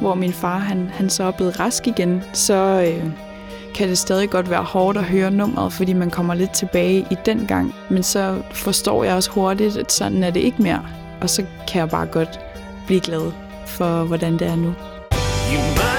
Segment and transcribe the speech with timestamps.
[0.00, 2.54] hvor min far han, han så er blevet rask igen, så
[2.88, 3.10] øh,
[3.74, 7.16] kan det stadig godt være hårdt at høre nummeret, fordi man kommer lidt tilbage i
[7.26, 7.74] den gang.
[7.90, 10.86] Men så forstår jeg også hurtigt, at sådan er det ikke mere.
[11.20, 12.40] Og så kan jeg bare godt
[12.86, 13.32] blive glad
[13.66, 14.74] for, hvordan det er nu.
[15.52, 15.89] You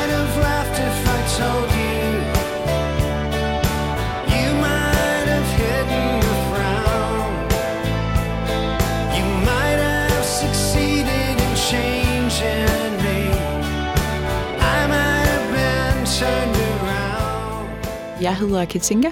[18.21, 19.10] Jeg hedder Katinka,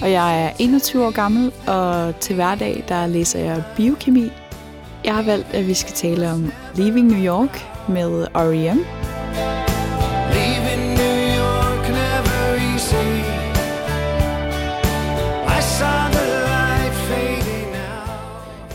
[0.00, 4.30] og jeg er 21 år gammel, og til hverdag der læser jeg biokemi.
[5.04, 8.78] Jeg har valgt, at vi skal tale om Leaving New York med R.E.M.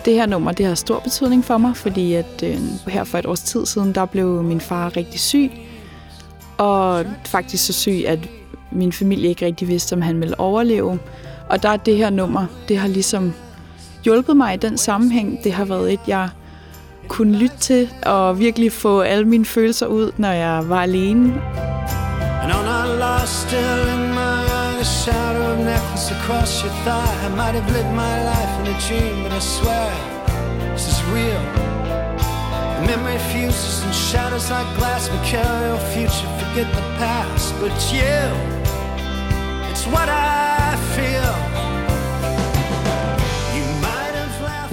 [0.06, 3.26] Det her nummer det har stor betydning for mig, fordi at øh, her for et
[3.26, 5.52] års tid siden, der blev min far rigtig syg.
[6.58, 8.20] Og faktisk så syg, at
[8.72, 11.00] min familie ikke rigtig vidste, om han ville overleve.
[11.50, 13.34] Og der er det her nummer, det har ligesom
[14.03, 15.39] hjulpet mig i den sammenhæng.
[15.44, 16.30] Det har været et, jeg
[17.08, 21.34] kunne lytte til og virkelig få alle mine følelser ud, når jeg var alene.
[22.44, 27.14] And on our last still in my eye, a shadow of necklace across your thigh.
[27.28, 29.92] I might have lived my life in a dream, but I swear
[30.76, 31.44] this is real.
[32.78, 35.09] The memory fuses and shatters like glass.
[35.11, 37.54] We carry our future, forget the past.
[37.61, 38.20] But you,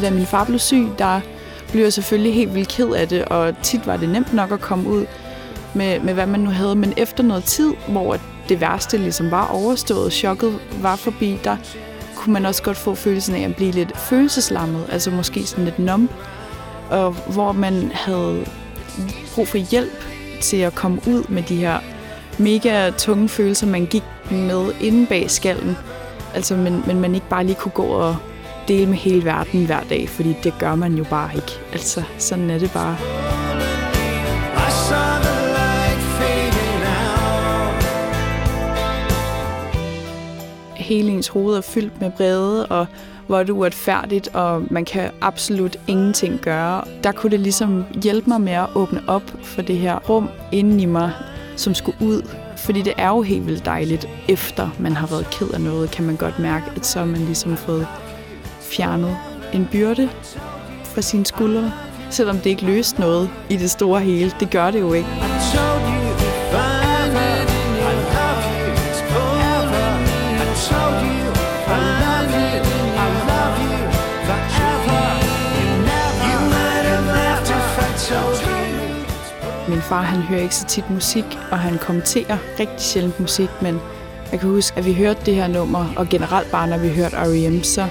[0.02, 1.20] da min far blev syg, der
[1.70, 4.60] blev jeg selvfølgelig helt vildt ked af det, og tit var det nemt nok at
[4.60, 5.06] komme ud
[5.74, 6.74] med, med hvad man nu havde.
[6.74, 11.56] Men efter noget tid, hvor det værste ligesom var overstået, chokket var forbi, der
[12.16, 15.78] kunne man også godt få følelsen af at blive lidt følelseslammet, altså måske sådan lidt
[15.78, 16.10] numb,
[16.90, 18.46] og hvor man havde
[19.34, 20.04] brug for hjælp
[20.40, 21.78] til at komme ud med de her
[22.38, 25.76] mega tunge følelser, man gik med inde bag skallen.
[26.34, 28.16] Altså, men, men man ikke bare lige kunne gå og
[28.68, 31.52] dele med hele verden hver dag, fordi det gør man jo bare ikke.
[31.72, 32.96] Altså, sådan er det bare.
[40.76, 42.86] Hele ens hoved er fyldt med brede, og
[43.26, 46.84] hvor det er uretfærdigt, og man kan absolut ingenting gøre.
[47.04, 50.80] Der kunne det ligesom hjælpe mig med at åbne op for det her rum inden
[50.80, 51.12] i mig,
[51.56, 52.22] som skulle ud.
[52.56, 56.04] Fordi det er jo helt vildt dejligt, efter man har været ked af noget, kan
[56.04, 57.86] man godt mærke, at så har man ligesom fået
[58.60, 59.16] fjernet
[59.52, 60.08] en byrde
[60.84, 61.72] fra sine skuldre,
[62.10, 64.32] selvom det ikke løste noget i det store hele.
[64.40, 65.08] Det gør det jo ikke.
[79.88, 83.80] Far han hører ikke så tit musik, og han kommenterer rigtig sjældent musik, men
[84.32, 87.16] jeg kan huske, at vi hørte det her nummer, og generelt bare når vi hørte
[87.16, 87.88] R.E.M., så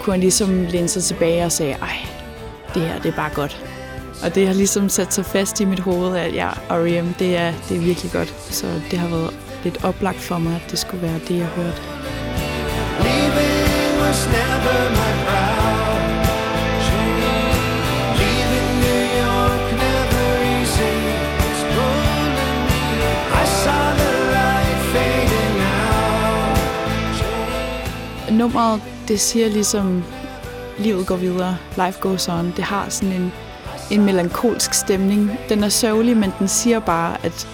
[0.00, 1.96] kunne han ligesom læne sig tilbage og sagde, ej,
[2.74, 3.64] det her det er bare godt.
[4.24, 7.14] Og det har ligesom sat sig fast i mit hoved, at ja, R.E.M.
[7.18, 8.34] det er, det er virkelig godt.
[8.54, 11.82] Så det har været lidt oplagt for mig, at det skulle være det, jeg hørte.
[13.02, 15.39] Leaving was never my
[28.40, 30.04] Nummeret det siger ligesom,
[30.78, 32.52] livet går videre, life goes on.
[32.56, 33.32] Det har sådan en,
[33.90, 35.38] en melankolsk stemning.
[35.48, 37.48] Den er sørgelig, men den siger bare, at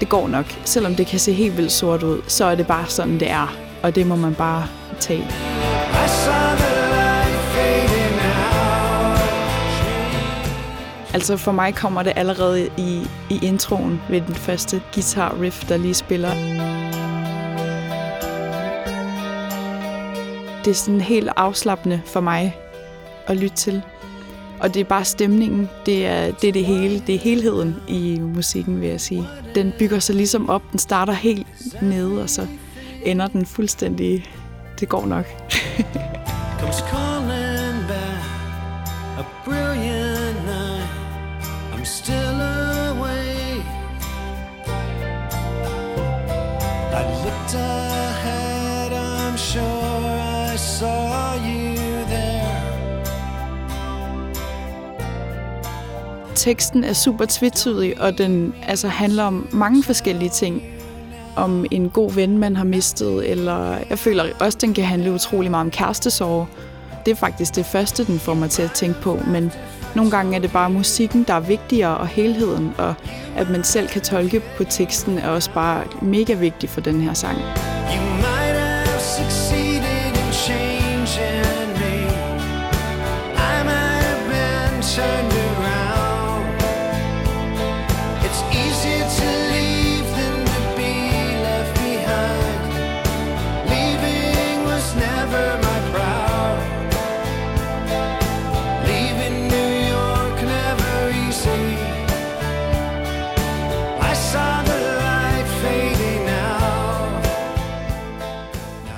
[0.00, 0.46] det går nok.
[0.64, 3.56] Selvom det kan se helt vildt sort ud, så er det bare sådan, det er.
[3.82, 4.66] Og det må man bare
[5.00, 5.26] tage.
[11.14, 15.76] Altså for mig kommer det allerede i, i introen ved den første guitar riff, der
[15.76, 16.75] lige spiller.
[20.66, 22.56] Det er sådan helt afslappende for mig
[23.26, 23.82] at lytte til.
[24.60, 28.18] Og det er bare stemningen, det er, det er det hele, det er helheden i
[28.20, 29.28] musikken, vil jeg sige.
[29.54, 31.46] Den bygger sig ligesom op, den starter helt
[31.82, 32.46] nede, og så
[33.04, 34.24] ender den fuldstændig,
[34.80, 35.26] det går nok.
[56.46, 60.62] Teksten er super tvetydig, og den altså, handler om mange forskellige ting.
[61.36, 65.50] Om en god ven, man har mistet, eller jeg føler også, den kan handle utrolig
[65.50, 66.48] meget om kærestesorg.
[67.06, 69.52] Det er faktisk det første, den får mig til at tænke på, men
[69.96, 72.94] Nogle gange er det bare musikken, der er vigtigere, og helheden, og
[73.36, 77.14] at man selv kan tolke på teksten, er også bare mega vigtigt for den her
[77.14, 77.38] sang.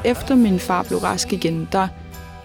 [0.08, 1.88] Efter min far blev rask igen, der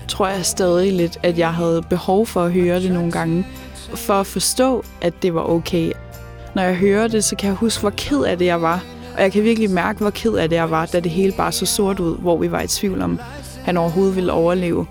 [0.07, 3.47] tror jeg stadig lidt, at jeg havde behov for at høre det nogle gange,
[3.95, 5.91] for at forstå, at det var okay.
[6.55, 8.83] Når jeg hører det, så kan jeg huske, hvor ked af det jeg var.
[9.15, 11.51] Og jeg kan virkelig mærke, hvor ked af det jeg var, da det hele bare
[11.51, 13.19] så sort ud, hvor vi var i tvivl om,
[13.63, 14.85] han overhovedet ville overleve.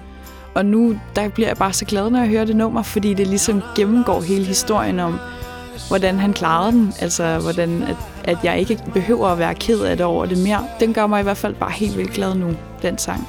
[0.55, 3.27] Og nu der bliver jeg bare så glad, når jeg hører det nummer, fordi det
[3.27, 5.19] ligesom gennemgår hele historien om,
[5.89, 6.93] hvordan han klarede den.
[7.01, 10.65] Altså, hvordan at, at jeg ikke behøver at være ked af det over det mere.
[10.81, 12.51] Den gør mig i hvert fald bare helt vildt glad nu,
[12.83, 13.29] den sang.